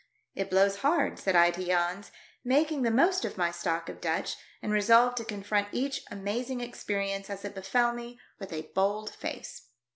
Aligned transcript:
"It 0.33 0.49
blows 0.49 0.77
hard," 0.77 1.19
said 1.19 1.35
I 1.35 1.51
to 1.51 1.63
Jans, 1.63 2.09
making 2.43 2.81
the 2.81 2.89
most 2.89 3.23
of 3.23 3.37
my 3.37 3.51
stock 3.51 3.87
of 3.87 4.01
Dutch, 4.01 4.35
and 4.59 4.71
resolved 4.73 5.15
to 5.17 5.23
confront 5.23 5.67
each 5.73 6.01
amazing 6.09 6.59
experience 6.59 7.29
as 7.29 7.45
it 7.45 7.53
befel 7.53 7.93
me 7.93 8.19
with 8.39 8.51
a 8.51 8.71
bokl 8.75 9.07
face. 9.13 9.67